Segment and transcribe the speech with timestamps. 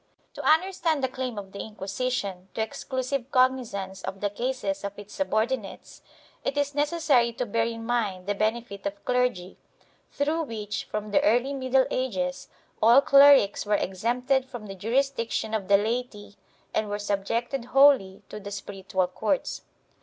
[0.33, 4.97] To understand the claim of the Inquisition to exclusive cog nizance of the cases of
[4.97, 6.01] its subordinates
[6.43, 9.59] it is necessary to bear in mind the benefit of clergy,
[10.09, 12.49] through which, from the early middle ages,
[12.81, 16.35] all clerics were exempted from the jurisdiction of the laity
[16.73, 19.61] and were subjected wholly to the spiritual courts.